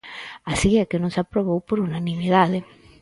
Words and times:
Así 0.51 0.71
é 0.81 0.83
que 0.89 1.01
non 1.01 1.13
se 1.13 1.21
aprobou 1.21 1.59
por 1.67 1.77
unanimidade. 1.87 2.59